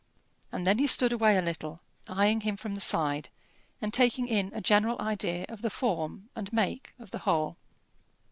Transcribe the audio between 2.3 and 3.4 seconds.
him from the side,